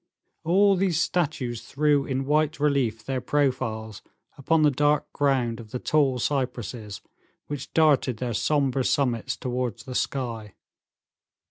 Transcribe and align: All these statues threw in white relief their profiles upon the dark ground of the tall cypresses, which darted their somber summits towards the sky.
All 0.43 0.75
these 0.75 0.99
statues 0.99 1.61
threw 1.61 2.07
in 2.07 2.25
white 2.25 2.59
relief 2.59 3.05
their 3.05 3.21
profiles 3.21 4.01
upon 4.35 4.63
the 4.63 4.71
dark 4.71 5.13
ground 5.13 5.59
of 5.59 5.69
the 5.69 5.77
tall 5.77 6.17
cypresses, 6.17 7.01
which 7.45 7.71
darted 7.73 8.17
their 8.17 8.33
somber 8.33 8.81
summits 8.81 9.37
towards 9.37 9.83
the 9.83 9.93
sky. 9.93 10.55